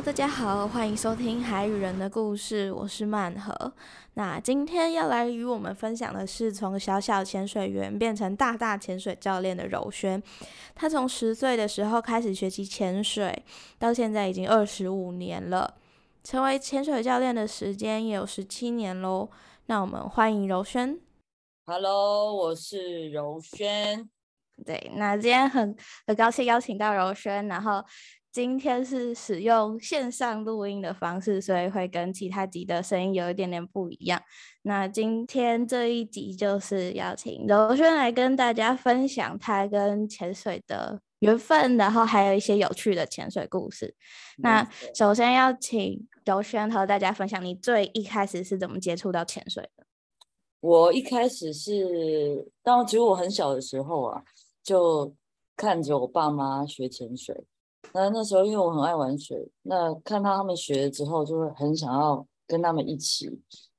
[0.00, 3.70] Hello，大家好，欢迎收听海与人的故事，我是曼和。
[4.14, 10.22] 那今天要来与我们分享的是从小小潜水员变成大大潜水教练的柔轩。
[10.74, 13.44] 他从十岁的时候开始学习潜水，
[13.78, 15.74] 到现在已经二十五年了，
[16.24, 19.28] 成为潜水教练的时间也有十七年喽。
[19.66, 20.98] 那我们欢迎柔轩。
[21.66, 24.08] Hello，我是柔轩。
[24.64, 27.84] 对，那今天很很高兴邀请到柔轩，然后。
[28.32, 34.22] 今天是使用线上录音的方式，所以会跟其他集的声音有一点点不一样。
[34.62, 43.92] 那今天这一集就是要请柔轩来跟大家分享他跟潜水的缘分，然后还有一些有趣的潜水故事。
[44.38, 49.84] 那首先要请柔轩和大家分享你最一开始是怎么接触到潜水的。
[50.60, 54.22] 我一开始是，当其实我很小的时候啊，
[54.62, 55.12] 就
[55.56, 57.44] 看着我爸妈学潜水。
[57.92, 63.28] 那那时候，因为我很爱玩水，那看到他们学了之后，就会很想要跟他们一起，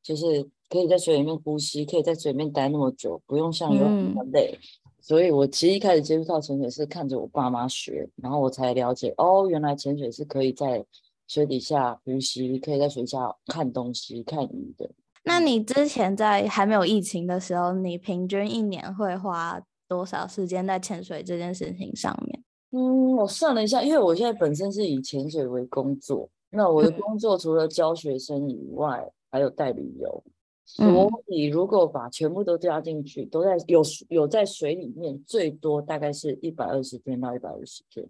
[0.03, 4.57] 就是可以在水里面呼吸，可以在水里面待那么久，不用像游泳那么累。
[4.99, 10.85] 所以我其实一开始接触到潜水是看着我爸妈学，然后我才了解，哦，原来潜水是可以在
[11.27, 14.89] 水底下呼吸，可以在水下看东西、看鱼的。
[15.23, 22.40] 那你之前在还没有疫情的时候，你平均一年会花多少时间在潜水这件事情上面？
[22.71, 30.23] 嗯，我算了一下，因为我现在本身是以潜水为工作，那我的工作除了教学生以外，还有带旅游，
[30.65, 38.07] 所以如果把全部都加进去，都在有有在水里面，最多大概是一百二十天到一百五十天，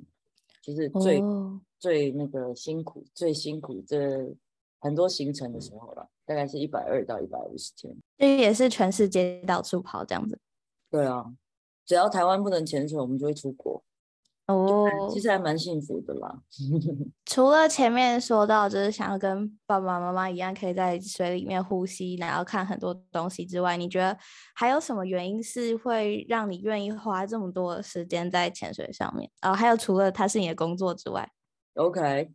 [0.61, 1.21] 就是最
[1.79, 4.31] 最那个辛苦、最辛苦这
[4.79, 10.37] 很多行程的时候了，大概是一百二到一百五十天，这也是全世界到处跑这样子。
[10.91, 11.33] 对啊，
[11.83, 13.83] 只要台湾不能潜水，我们就会出国。
[14.55, 16.37] 哦，其实还蛮幸福的啦。
[17.25, 24.17] 除了前面说到，就是想要跟爸爸妈妈一样，可以在水里面呼吸，然后看很多东西之外，你觉得
[24.55, 29.29] 还有什么原因是会让你愿意花这么多时间在潜水上面？
[29.41, 31.29] 哦，还有除了它是你的工作之外
[31.75, 32.31] ，OK。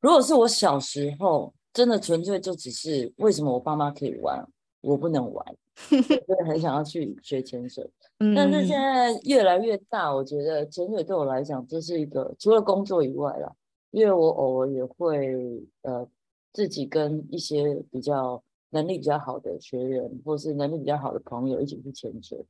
[0.00, 4.46] 如果是我小时候，真的纯粹就只是为什么我爸妈可以玩，
[4.80, 5.56] 我不能玩。
[5.88, 7.88] 真的 很想要去学潜水，
[8.34, 13.54] 但是现在越来越大，我觉得潜水对我来讲，这是一个除了工作以外啦，
[13.90, 16.06] 因为我偶尔也会呃
[16.52, 22.44] 自己跟一些比较能力比较好的学员，或是能力比较好的朋友一起去潜水。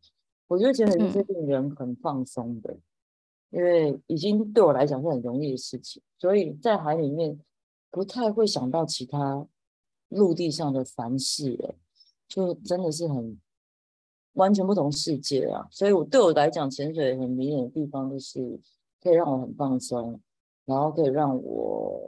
[0.46, 2.74] 我觉得潜水是令人很放松的，
[3.50, 7.38] 因为已经对我来讲是很容易的事情，所以在海里面
[7.90, 9.46] 不太会想到其他
[10.08, 11.74] 陆地上的凡事了。
[12.28, 13.38] 就真的是很
[14.34, 15.66] 完全不同世界啊！
[15.70, 18.60] 所以，我对我来讲，潜水很迷人的地方就是
[19.02, 20.20] 可以让我很放松，
[20.64, 22.00] 然后可以让我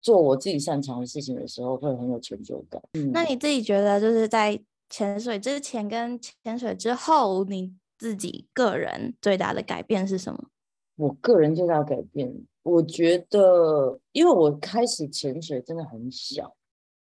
[0.00, 2.80] 做我自己擅长的事情的时候，会很有成就感。
[3.12, 10.50] 那你自己觉得，就是在潜水之前跟潜水之后，你自己个人最大的改变是什么？
[10.96, 12.32] 我个人最大的改变，
[12.62, 16.54] 我觉得，因为我开始潜水真的很小，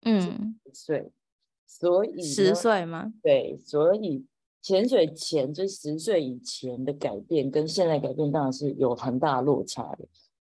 [0.03, 1.09] 嗯，岁。
[1.73, 3.13] 所以十岁吗？
[3.23, 4.25] 对，所以
[4.61, 10.05] 潜水前就十岁以前的改变，跟现在改变当然是有很大落差的。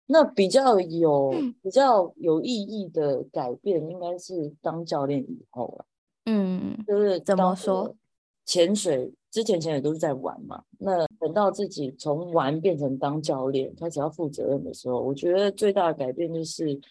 [0.08, 1.32] 那比较有
[1.62, 5.86] 比较有意义的改变，应该是当教练以后了。
[6.26, 7.96] 嗯，就是怎么说？
[8.44, 16.82] 潜水之前潜水都是在玩嘛，那等到自己从玩变成当教练，开始要负责任的时候，我觉得最大的改变就是。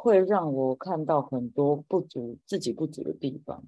[0.00, 3.60] 会让我看到很多不足自己不足的地方，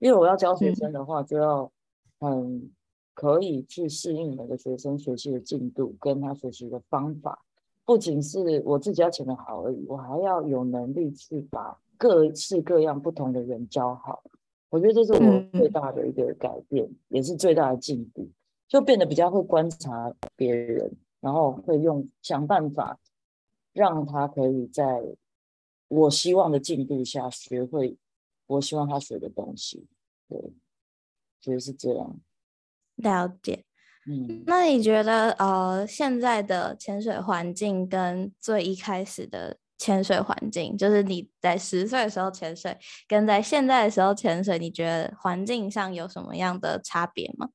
[0.00, 1.70] 因为我要教学生的话，就要
[2.18, 2.68] 很
[3.14, 7.38] 可以去适应每个学生学习的进度跟他学习的方法，
[7.84, 14.24] 不仅是我自己要潜的好而已，我还要有能力去把各式各样不同的人教好。
[14.70, 18.28] 我觉得这是我最大的一个改变，也是最大的进步，
[18.66, 20.90] 就变得比较会观察别人，
[21.20, 22.98] 然后会用想办法
[23.72, 25.00] 让他可以在。
[25.88, 27.96] 我希望的进度下学会，
[28.46, 29.86] 我希望他学的东西，
[30.28, 30.52] 对，
[31.40, 32.18] 觉得是这样。
[32.96, 33.64] 了解，
[34.08, 47.50] 嗯，那你觉得呃，现在的潜水环境跟最一开始的潜水环境，就是你在十岁的时候潜水，跟在现在的时候潜水，你觉得环境上有什么样的差别吗？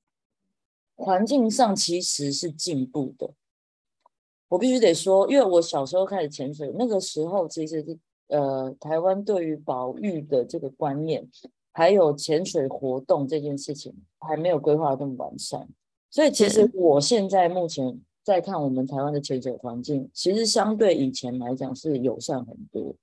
[0.96, 3.34] 环境上其实是进步的，
[4.48, 8.00] 我必须得说，因为我小时候开始潜水，那个时候其实是。
[8.32, 11.30] 呃，台湾对于保育的这个观念，
[11.72, 15.68] 还有潜水活动这件事情，还没有规划这么完善。
[16.10, 22.96] 所以，其实我现在目前在看我们台湾的潜水环境，其实相对以前来讲是友善很多，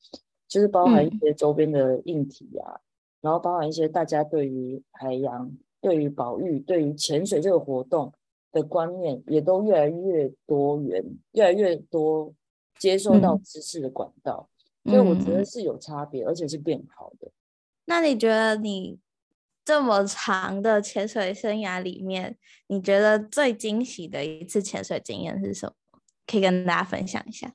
[0.48, 2.80] 就是包含一些周边的硬体啊，
[3.20, 8.12] 然后包含一些大家对于海洋、对于保育、对于潜水这个活动
[8.52, 12.32] 的观念，也都越来越多元，越来越多
[12.78, 14.48] 接受到知识的管道，
[14.88, 17.30] 所以我觉得是有差别，而且是变好的。
[17.84, 18.98] 那你觉得你？
[19.64, 22.38] 这么长的潜水生涯里面，
[22.68, 26.00] 你觉得最惊喜的一次潜水经验是什么？
[26.26, 27.52] 可以跟大家分享一下。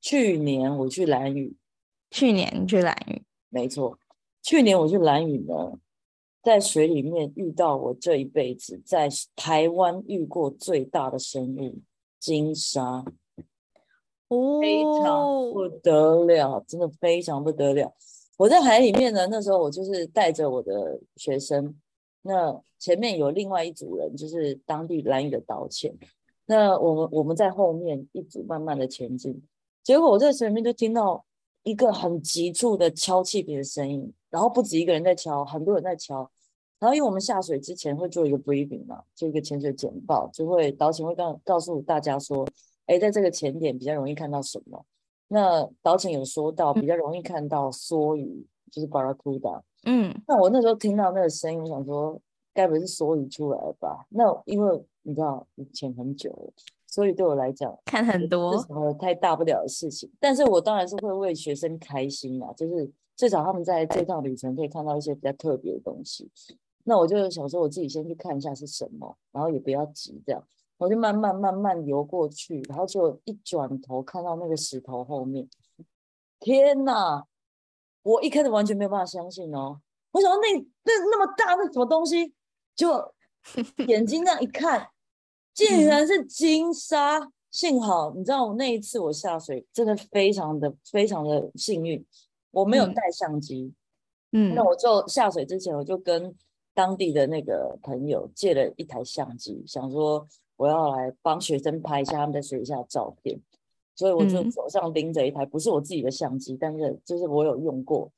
[0.00, 1.54] 去年我去蓝屿。
[2.10, 3.98] 去年去蓝屿，没错。
[4.40, 5.78] 去年我去蓝屿呢，
[6.42, 11.82] 在水里面遇到我这一辈子在台湾遇过最大的生物——
[12.18, 13.04] 金鲨，
[14.60, 17.92] 非常不得了，真的非常不得了。
[18.38, 21.74] 我在海里面呢，那时候我就是带着我的学生，
[22.22, 25.94] 那前面有另外一组人，就是当地蓝屿的导潜，
[26.46, 29.40] 那我们我们在后面一组慢慢的前进，
[29.82, 31.24] 结果我在水里面就听到
[31.62, 36.28] 一个很急促的敲气瓶的声音，然后不止一个人在敲，很多人在敲，
[36.80, 42.44] 然后因为我们下水之前会做一个 briefing 嘛，做一个潜水简报，就会导潜会告告诉大家说，
[42.86, 44.84] 哎，在这个前点比较容易看到什么。
[45.28, 49.62] 那导潜有说到比较容易看到梭鱼，就是 barracuda。
[49.84, 52.20] 嗯，那我那时候听到那个声音，我想说，
[52.52, 54.06] 该不是梭鱼出来了吧？
[54.10, 56.52] 那因为你知道以前很久了，
[56.86, 60.10] 所以对我来讲看很多是什么太大不了的事情。
[60.20, 66.30] 但是我当然是会为学生开心嘛，就是至少他们在这趟旅程可以看到一些比较特别的东西。
[66.84, 70.44] 那我就想说，我自己先去看一下是什么，然后也不要急这样。
[70.82, 75.48] 我就慢慢慢慢游过去，然后就一转头看到那个石头后面，
[76.40, 77.24] 天哪！
[78.02, 79.80] 我一开始完全没有办法相信哦，
[80.10, 80.52] 我想那
[80.82, 82.34] 那那么大那什么东西，
[82.74, 83.14] 就
[83.86, 84.88] 眼睛那样一看，
[85.54, 87.30] 竟然是金沙。
[87.52, 92.04] 幸好你知道，我那一次我下水真的非常的非常的幸运，
[92.50, 93.72] 我没有带相机。
[94.32, 96.34] 嗯，那我就下水之前，我就跟
[96.74, 100.26] 当地的那个朋友借了一台相机，想说。
[100.56, 103.40] 我要来帮学生拍一下他们在水下的照片，
[103.96, 108.10] 所以我就手上拎着一台不是我自己的相机，但是就是我有用过。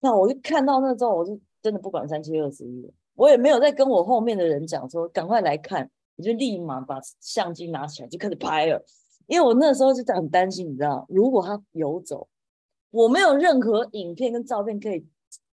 [0.00, 8.82] 那我就看到那之后，我就真的不管三七二十一，我也没有再跟我后面的人讲说赶快来看，我就立马把相机拿起来就开始拍了。
[9.26, 12.26] 因为我那时候就很担心，你知道，如果他游走，
[12.90, 15.06] 我没有任何影片跟照片可以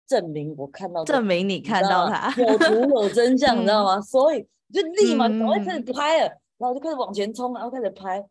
[0.08, 4.00] 证明我看到，证明你看到他有图有真相， 你知道吗？
[4.00, 4.48] 所以。
[4.74, 6.28] 就立马赶快开始拍了，
[6.58, 8.28] 然后就开始往前冲，然后开始拍。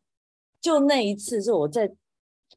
[0.60, 1.90] 就那一次是我在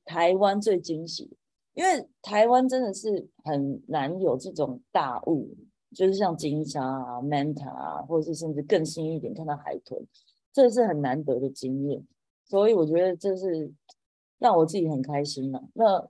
[0.03, 1.29] 台湾最惊喜，
[1.73, 5.55] 因为台湾真的是很难有这种大雾，
[5.95, 10.05] 就是像金沙啊、manta 啊，或者是甚至更新一点看到海豚，
[10.51, 12.05] 这是很难得的经验。
[12.45, 13.71] 所以我觉得这是
[14.39, 15.61] 让我自己很开心嘛。
[15.73, 16.05] 那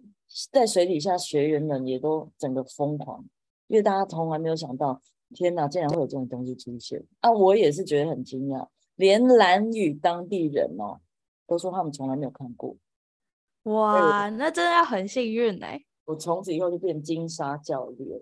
[0.51, 3.25] 在水底下学员们也都整个疯狂，
[3.67, 5.01] 因为大家从来没有想到。
[5.33, 7.31] 天哪，竟然会有这种东西出现啊！
[7.31, 10.99] 我也是觉得很惊讶，连蓝屿当地人哦，
[11.45, 12.75] 都说他们从来没有看过。
[13.63, 15.79] 哇，那真的要很幸运哎！
[16.05, 18.21] 我从此以后就变金沙教练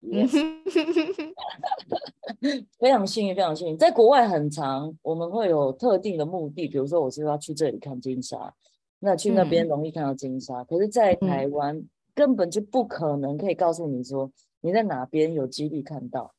[2.78, 3.76] 非常幸运，非常幸运。
[3.76, 8.54] 在国外很长，我们会有特定的目的，比如说我是要去这里看金沙，
[9.00, 10.62] 那去那边容易看到金沙。
[10.64, 11.82] 可是，在台湾
[12.14, 16.32] 根本就不可能可以告诉你说你在哪边有几率看到。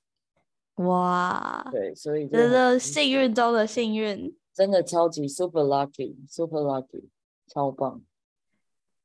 [0.76, 7.06] 哇，对，所以真的幸运中的幸运，真的超级 super lucky，super lucky，
[7.48, 8.02] 超棒。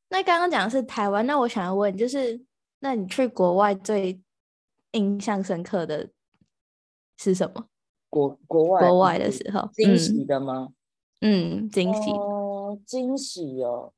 [0.08, 2.40] 那刚刚讲的是台湾，那我想要问，就是
[2.80, 4.20] 那你去国外最
[4.92, 6.08] 印象深刻的
[7.16, 7.66] 是什么？
[8.08, 10.70] 国国外国外的时候，惊喜的吗？
[11.20, 13.92] 嗯，惊喜哦，惊喜哦。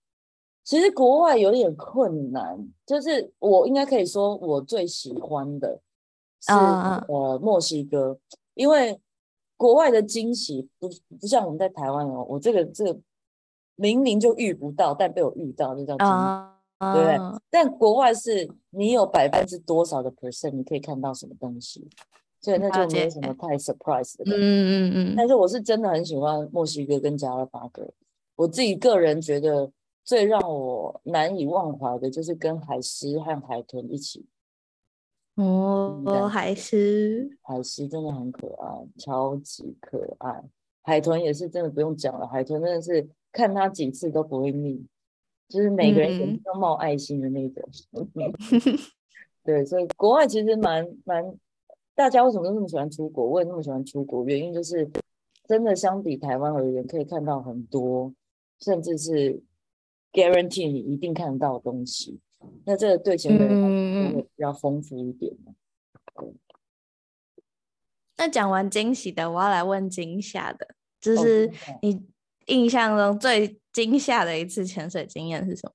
[0.62, 5.80] 其实国外有点困难，就是我应该可以说我最喜欢的。
[6.42, 8.18] 是呃墨西哥，
[8.54, 9.00] 因为
[9.56, 10.88] 国外的惊喜不
[11.20, 12.98] 不像我们在台湾哦，我这个这个
[13.76, 17.40] 明明就遇不到，但被我遇到，就叫惊喜，对不对？
[17.48, 21.88] 但国外是你有百分之多少的 percent 你可以看到什么东西，
[22.40, 24.24] 所以那就没有什么太 surprise 的。
[24.26, 25.14] 嗯嗯嗯。
[25.16, 27.88] 但是我是真的很喜欢墨西哥跟加勒巴哥，
[28.34, 29.70] 我自己个人觉得
[30.04, 34.26] 最让我难以忘怀的就是跟海狮和海豚一起。
[35.36, 40.42] 哦，海狮，海狮真的很可爱，超级可爱。
[40.82, 44.84] 海豚也是真的不用讲了，海豚真的是看它几次都不会腻，
[45.48, 47.62] 就是每个人眼睛都冒爱心的那种。
[49.44, 51.24] 对，所以国外其实蛮蛮，
[51.94, 53.26] 大家为什么都那么喜欢出国？
[53.26, 54.90] 我也那么喜欢出国，原因就是
[55.48, 58.12] 真的相比台湾而言，可以看到很多，
[58.60, 59.42] 甚至是
[60.12, 62.20] guarantee 你一定看得到的东西。
[62.64, 65.34] 那这个对潜水会比较丰富一点
[68.16, 72.06] 那讲完惊喜的，我要来问惊吓的，就是你
[72.46, 75.72] 印象中最惊吓的一次潜水经验是什么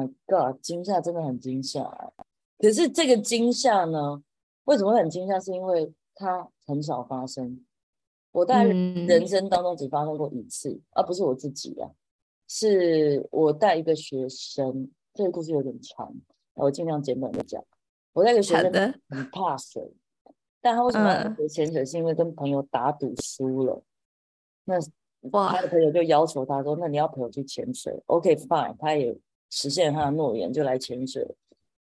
[0.00, 2.12] ？My God，惊吓真的很惊吓。
[2.58, 4.24] 可是这个惊吓呢，
[4.64, 5.38] 为什么会很惊吓？
[5.38, 7.64] 是因为它很少发生。
[8.32, 11.88] 我在人生当中只发生过一次，而不是我自己啊，
[12.48, 14.90] 是我带一个学生。
[15.14, 16.12] 这个故事有点长，
[16.54, 17.64] 我尽量简短的讲。
[18.12, 18.72] 我带一个学生
[19.08, 19.92] 很怕水。
[20.60, 21.84] 但他为什么要学潜水？
[21.84, 23.82] 是因为跟朋友打赌输了，
[24.64, 24.76] 那
[25.30, 28.02] 他的朋友就要求他说：“那你要陪我去潜水。
[28.06, 29.16] ”OK，fine，他也
[29.50, 31.36] 实现他的诺言，就来潜水。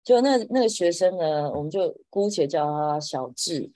[0.02, 3.70] 就那那个学生呢，我们就姑且叫他小智。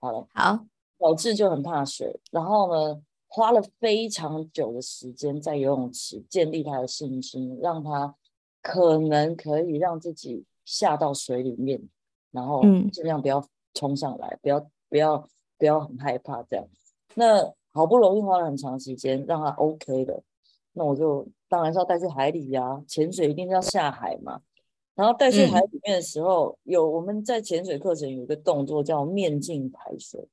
[0.00, 0.64] 好了，好，
[0.98, 8.14] 小智就很怕水，然后呢，花了非常久的时间在游泳池建立他的信心，让他
[8.66, 11.80] 可能可以让自己下到水里面，
[12.30, 13.46] 然后尽量不要。
[13.78, 14.58] 冲上来，不要
[14.88, 16.66] 不要不要很害怕这样。
[17.14, 20.22] 那好不容易花了很长时间让他 OK 的，
[20.72, 22.82] 那我就当然是要带去海里呀。
[22.88, 24.40] 潜水一定是要下海嘛。
[24.94, 30.26] 然后带去海里面的时候，有我们在潜水课程有一个动作叫面镜排水。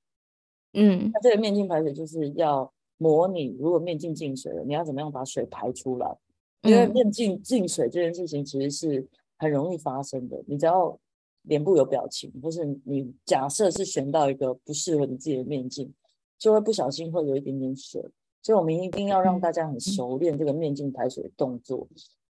[0.71, 6.15] 嗯，那这个面镜排水就是要模拟，如果面镜进水了，你要怎么样把水排出来？
[6.63, 10.99] 因为面镜进水这件事情其实是很容易发生的，你只要。
[11.45, 15.93] 脸部有表情，或是你假设是选到一个不适合你自己的面镜，
[16.39, 18.01] 就会不小心会有一点点水，
[18.41, 21.85] 所以我们一定要让大家很熟练这个面镜排水的动作。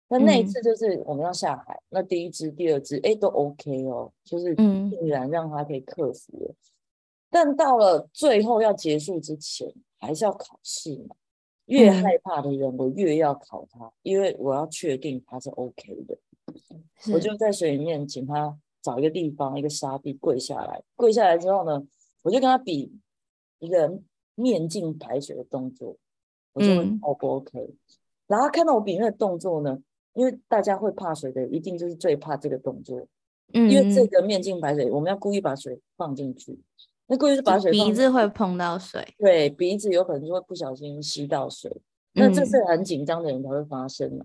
[0.06, 6.54] 那那一次就是我们要下海，那第一支、第二支，哎，都 OK 哦，就是竟然让他可以克服了。
[7.28, 11.16] 但到了最后要结束之前，还是要考试嘛。
[11.70, 16.18] 越害怕的人，我越要考他，因为我要确定他是 OK 的。
[17.12, 18.58] 我就在水里面请他。
[18.82, 20.82] 找一个地方，一个沙地，跪下来。
[20.96, 21.86] 跪下来之后呢，
[22.22, 22.90] 我就跟他比
[23.58, 24.00] 一个
[24.34, 25.98] 面镜排水的动作，
[26.54, 27.74] 我就问 O 不 OK？
[28.26, 29.82] 然后看到我比那个动作呢，
[30.14, 33.06] 因为大家会怕水的，一定就是最怕这个动作。
[33.52, 36.58] 嗯，因为这个面镜排水，我们要故意把水放进去，
[37.10, 41.68] 那故意是把水鼻子会碰到水，对，鼻子有可能就会不小心吸到水。
[42.12, 44.24] 那这是很紧张的人才会发生的。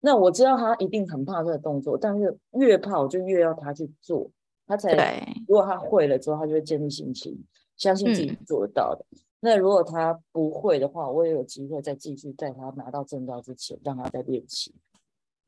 [0.00, 4.30] 那我知道他一定很怕这个动作，但是越怕我就越要他去做，
[4.66, 7.42] 他才如果他会了之后，他就会建立信心，
[7.78, 9.02] 相信自己做得到的。
[9.40, 14.74] 那如果他不会的话，我也有机会再继续在他拿到证照之前让他再练习。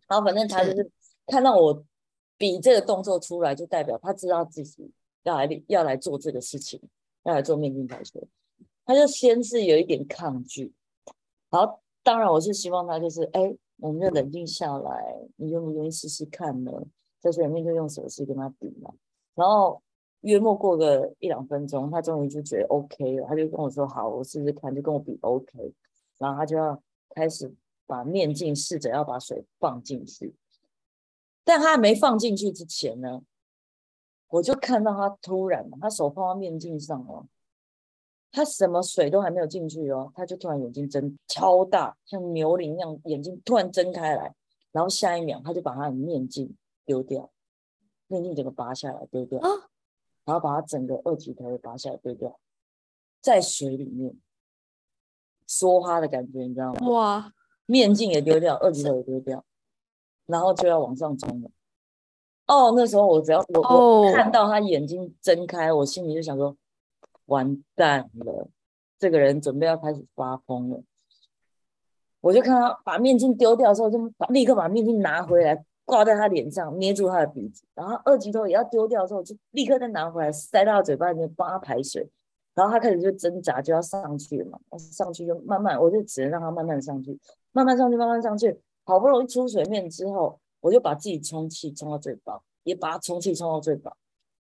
[0.09, 0.91] 然后反正他就是
[1.27, 1.85] 看到我
[2.39, 4.91] 比这个动作出来，就代表他知道自己
[5.29, 6.81] 要来要来做这个事情，
[7.25, 8.23] 要来做面镜排水，
[8.85, 10.73] 他就先是有一点抗拒。
[11.51, 13.57] 然后当然我是希望他就是哎。
[13.81, 16.73] 我们就冷静下来，你愿不愿意试试看呢？
[17.21, 18.93] 在水里面就用手势跟他比嘛。
[19.37, 19.81] 然后
[20.23, 25.73] 约莫过个一两分钟，他终于就觉得 OK 了，他就跟我说：“好，我试试看。”就跟我比 OK。
[26.19, 27.55] 然后他就要开始
[27.87, 30.35] 把面镜试着要把水放进去。
[31.45, 33.23] 但他还没放进去之前呢，
[34.29, 37.27] 我就看到他突然，他手放到面镜上哦。
[38.31, 44.35] 他什么水都还没有进去哦，他就突然眼睛睁超大，像牛铃一样，眼睛突然睁开来，
[44.71, 46.55] 然后下一秒他就把他的面镜
[46.85, 47.31] 丢掉，
[48.07, 49.41] 面镜整个拔下来丢掉，
[50.25, 52.39] 然后把他整个二级头也拔下来丢掉，
[53.23, 54.15] 在水里面
[55.49, 56.89] 梭哈的感觉，你知道吗？
[56.91, 57.33] 哇！
[57.65, 59.43] 面镜也丢掉，二级头也丢掉，
[60.27, 61.51] 然后就要往上冲了。
[62.49, 66.57] 哦，那时候我只要我我看到他眼睛睁开，我心里就想说。
[67.27, 68.49] 完蛋了，
[68.99, 70.81] 这个人准备要开始发疯了。
[72.23, 77.65] 我就看他把面镜丢掉之后，就把立刻把面镜拿回来挂在他脸上，捏住他的鼻子。
[77.75, 82.09] 然后二级头也要丢掉之后，就立刻再拿回来塞到他嘴巴里面帮他排水。
[82.55, 84.59] 然后他开始就挣扎，就要上去了嘛。
[84.79, 87.21] 上去就慢慢，我就只能让他慢慢上去，
[87.53, 88.59] 慢慢上去，慢慢上去。
[88.85, 93.97] 好不容易出水面之后，我就把自己充气充到最饱，也把他充气充到最饱，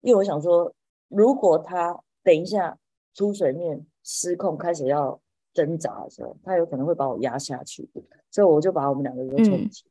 [0.01, 0.73] 因为我想说，
[1.07, 2.01] 如果他。
[2.25, 2.79] 等一下，
[3.13, 5.19] 出水面失控，开始要
[5.53, 7.85] 挣扎的时候，他有可能会把我压下去，
[8.31, 9.83] 所以我就把我们两个都冲起。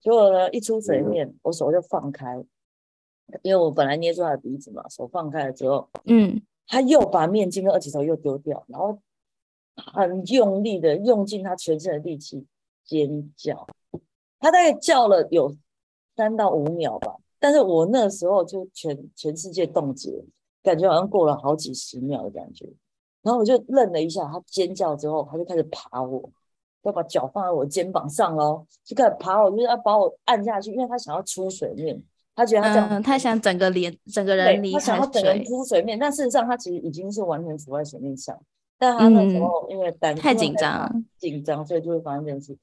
[0.00, 2.44] 结果呢，一出水面，我手就放开，
[3.42, 8.98] 因为我本来捏住他的鼻子嘛，手放开了之后，嗯，他又把面巾跟二级头又丢掉，然后
[9.76, 12.44] 很用力的用尽他全身的力气
[12.84, 13.64] 尖叫，
[14.40, 15.54] 他大概叫了有
[16.16, 20.24] 三到五秒吧，但是我那时候就全全世界冻结。
[20.62, 22.66] 感觉好像过了好几十秒的感觉，
[23.22, 26.30] 然后我就愣了一下，他尖叫之后，他就开始爬我，
[26.82, 31.98] 要把脚放在我肩膀上喽，就开始爬我，就是要把我按下去，因为他想要出水面，
[32.34, 38.38] 他觉得他这样，他想整个脸整个人离开水，他想要整个人出水面，但事实上他其实已经是完全浮在水面上，
[38.78, 42.54] 但他那时候因为胆太紧张，紧张，所以就会发生这件事。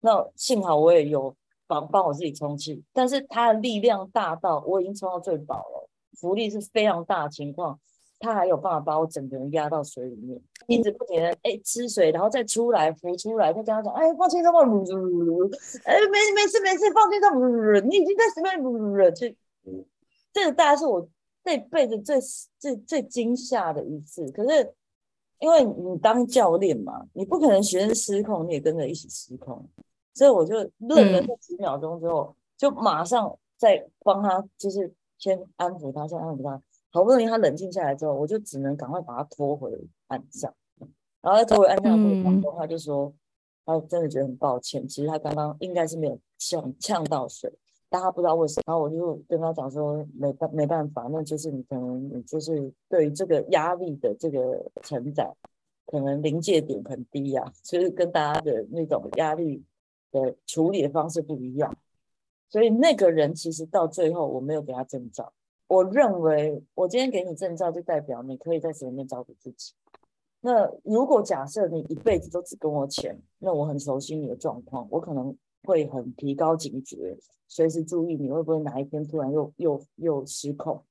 [0.00, 1.34] 那幸好我也有
[1.66, 5.88] 帮帮我自己充气，但是它的力量大到我已经充到最饱了，
[6.18, 7.78] 浮力是非常大的情况。
[8.22, 13.50] 它还有办法把我整个人压到水里面，一直不停的哎吃水，然后再出来浮出来。
[13.50, 14.52] 再跟他讲，哎放轻松，
[15.84, 18.62] 哎没没事没事，放轻松，你已经在水面
[18.98, 19.10] 了。
[19.12, 19.34] 这
[20.34, 21.08] 这个大概是我
[21.42, 22.18] 这辈子最
[22.58, 24.30] 最最惊吓的一次。
[24.32, 24.70] 可是
[25.38, 29.66] 因为你当教练嘛，你不可能学生失控你也跟着一起失控，
[30.14, 36.60] 所以我就愣了这几秒钟之后，就马上再帮他，就是先安抚他，先安抚他。
[36.92, 39.70] 好不容易他冷静下来之后，我就只能赶快把他拖回
[40.08, 40.52] 岸上。
[41.22, 43.12] 然后在拖回岸上的过程中，他就说
[43.64, 47.52] 他真的觉得很抱歉，其实他刚刚应该是没有呛呛到水，
[47.88, 48.62] 但他不知道为什么。
[48.66, 55.32] 然后我就跟他讲说没办没办法，那就是你可能你就是对于这个压力的这个承载，
[55.86, 59.62] 可能临界点很低呀，就是跟大家的那种压力
[60.10, 61.76] 的处理的方式不一样。
[62.48, 65.32] 所以那个人其实到最后我没有给他证照。
[65.68, 69.72] 我认为，我今天给你证照，就代表你可以在水里面照顾自己。
[70.40, 80.82] 那如果假设你一辈子都只跟我潜，那我很熟悉你的状况，我可能会很提高警觉，随时注意你会不会哪一天突然又又又失控。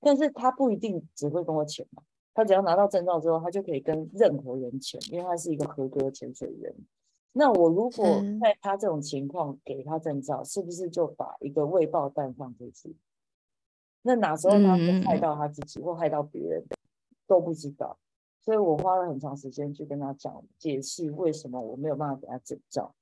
[0.00, 2.02] 但是他不一定只会跟我潜嘛，
[2.34, 6.74] 他只要拿到证照之后，他就可以跟任何人潜，因为他是一个合格潜水员。
[7.32, 8.04] 那我如果
[8.40, 12.96] 在他这种情况给他证照，是不是就把一个未爆弹放出去？
[14.02, 16.64] 那哪时候他会害到他自己或害到别人，
[17.26, 17.98] 都不知道。
[18.40, 22.94] 所以我花了很长时间去跟他讲解释为什么我没有办法给他证照。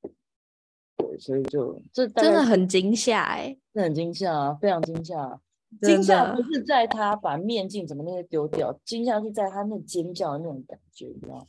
[0.97, 5.41] 对，所以就这真的很惊吓哎，这很惊吓啊，非常惊吓。
[5.83, 11.47] 惊吓不是在他把面镜怎么那些丢掉，惊吓是在他那尖叫的那种感觉，你知道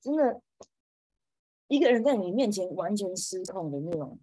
[0.00, 0.40] 真的，
[1.70, 4.18] 一个人在你面前完全失控的那种，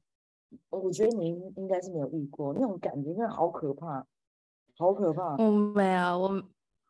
[0.69, 4.05] 我觉得你应该是没有遇过那种感觉，真的好可怕。
[4.77, 5.35] 好可怕！
[5.37, 6.43] 我没有，我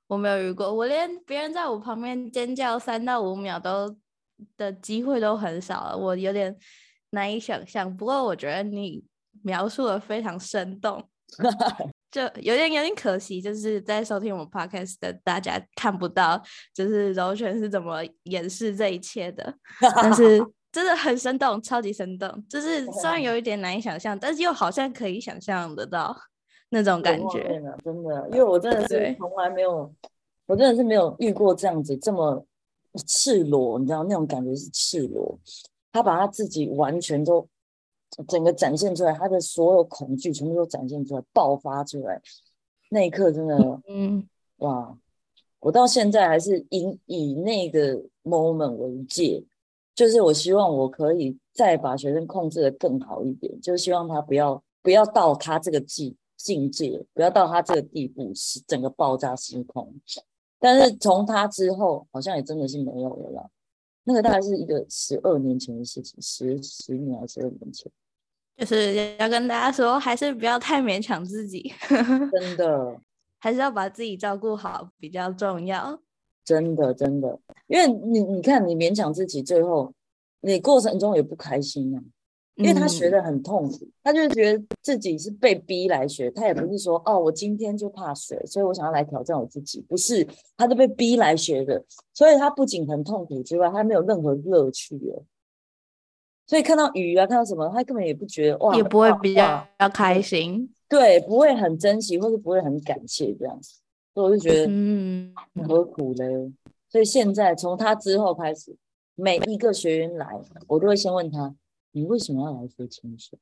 [0.08, 3.96] 我没有遇过，我连别人在我旁边尖叫三到五秒都
[4.58, 6.54] 的机会都很少了，我有点
[7.12, 7.96] 难以想象。
[7.96, 9.06] 不过我觉得你
[9.44, 11.02] 描述的非常生动，
[12.12, 16.42] 就有点有点可惜，就是在收听我们 podcast 的大家看不到，
[16.74, 19.54] 就是柔泉是怎么掩饰这一切的，
[19.96, 26.16] 但是 真的很生动，超级生动，就是虽然有一点难以想象，但是又好像可以想象得到。
[26.70, 27.48] 那种感觉，
[27.82, 28.86] 真的，因为我真的。
[28.90, 29.90] 是从来没有，
[30.48, 32.46] 我真的是没有遇过这样子这么
[33.08, 35.40] 赤裸，你知道那种感觉是赤裸，
[35.94, 37.48] 他把他自己完全都
[38.28, 42.22] 整个展现出来，他的所有恐惧全部都展现出来，爆发出来，
[42.90, 44.98] 那一刻真的，嗯，哇，
[45.60, 49.44] 我到现在还是以以那个 moment 为界，
[49.96, 56.16] 就是我希望我可以再把学生控制的更好一点，就是希望他不要不要到他这个境。
[56.38, 59.92] 境界不要到他这个地步，是整个爆炸失控。
[60.60, 63.50] 但是从他之后，好像也真的是没有了啦。
[64.08, 67.92] 那个大概是一个十二年前的事情，十十年还是十二年前。
[68.56, 71.74] 就是要跟大家说，还是不要太勉强自己，
[72.32, 72.98] 真的，
[73.38, 76.00] 还是要把自己照顾好比较重要。
[76.46, 79.94] 真的，真的，因为你你看，你勉强自己，最后
[80.40, 82.02] 你过程中也不开心啊。
[82.58, 95.24] 因为他学的很痛苦，他就觉得自己是被逼来学，他也不是说哦，我今天就怕水，所以我想要来挑战我自己，不是，他是被逼来学的，所以他不仅很痛苦之外，他没有任何乐趣哦。
[96.48, 103.80] 所以看到鱼啊，看到什么，他根本也不觉得哇，也不会比较要开心，对，不会很珍惜，或者不会很感谢这样子，
[104.16, 105.32] 所以我就觉得嗯，
[105.68, 106.52] 何苦嘞？
[106.90, 108.76] 所以现在从他之后开始，
[109.14, 110.28] 每一个学员来，
[110.68, 111.54] 我都会先问他。
[111.92, 113.38] 你为什么要来学潜水？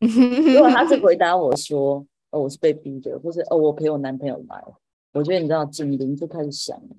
[0.54, 4.64] 如果他是回答我说：“哦，我是被逼的，或是哦，我陪我男朋友来。”
[5.12, 6.96] 我觉得你知道，警铃就开始响了，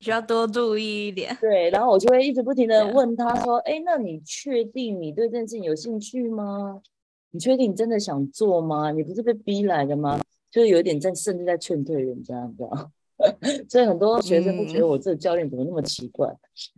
[0.00, 1.36] 需要多注意一点。
[1.40, 6.82] 对，然后我就会一直不停的问他说：“哎，那你确定你对这件事情有兴趣吗？
[7.30, 8.90] 你确定你真的想做吗？
[8.90, 12.90] 你不是被逼来的吗？”就是有点在，甚至在劝退人家，你知道。
[13.68, 16.28] 所以很多学生都觉得我这个教练怎么那么奇怪？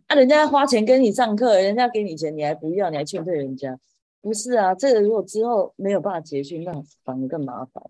[0.06, 3.78] 啊，人家花钱跟你上课，人家给你钱，你还不要，你还劝退人家？
[4.20, 6.72] 不是啊，这个如果之后没有办法结训，那
[7.04, 7.82] 反而更麻烦，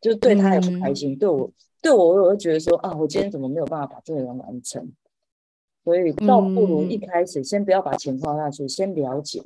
[0.00, 1.50] 就对他也不开心，对我
[1.82, 4.92] 对我我会觉得说啊，我今天怎么没有办法把这个人完成？
[5.84, 9.42] 所以倒不如一开始先不要把钱花下去，先了解，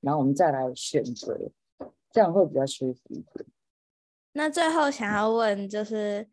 [0.00, 1.38] 然后我们再来选择，
[2.10, 3.46] 这样会比较舒服一点。
[4.32, 6.26] 那最后想要问就是。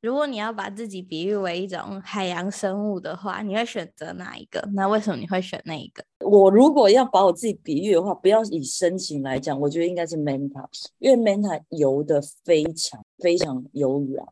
[0.00, 4.60] 如果你要把自己比喻为一种海洋生物的话，你会选择哪一个？
[4.72, 6.04] 那为什么你会选那一个？
[6.24, 10.64] 我如果要把我自己比喻的话，不要以身形来讲，我觉得应该是 manta，
[10.98, 14.24] 因为 manta 游的非常非常优雅。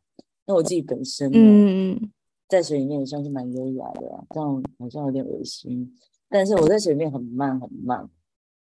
[0.45, 2.13] 那我自己本身，嗯，
[2.49, 5.93] 在水里面也算是蛮优雅的，这样好像有点恶心。
[6.29, 8.09] 但是我在水里面很慢很慢，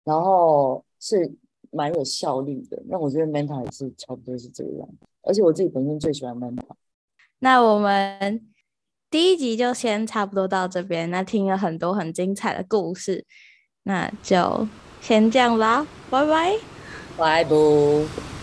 [0.02, 1.30] 然后是
[1.70, 2.82] 蛮有效率的。
[2.86, 6.62] 那我觉得 manta 也是差不多是这个样子，而且我自己本身最喜欢 manta。
[7.38, 8.40] 那我们
[9.10, 11.10] 第一集就先差不多到这边。
[11.10, 13.24] 那听了很多很精彩的故事，
[13.84, 14.66] 那就
[15.00, 16.56] 先这样啦，拜拜，
[17.16, 18.35] 拜拜。